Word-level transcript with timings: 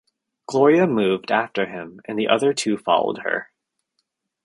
Gloria 0.47 0.87
moved 0.87 1.31
after 1.31 1.67
him 1.67 2.01
and 2.05 2.17
the 2.17 2.27
other 2.27 2.55
two 2.55 2.75
followed 2.75 3.19
her. 3.19 3.51